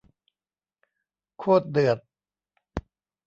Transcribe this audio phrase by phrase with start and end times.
[1.37, 1.99] โคตรเดือด